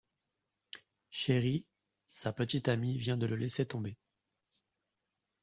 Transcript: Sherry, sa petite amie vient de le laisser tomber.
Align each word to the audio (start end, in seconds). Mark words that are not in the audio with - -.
Sherry, 1.11 1.67
sa 2.07 2.33
petite 2.33 2.69
amie 2.69 2.97
vient 2.97 3.17
de 3.17 3.27
le 3.27 3.35
laisser 3.35 3.67
tomber. 3.67 3.99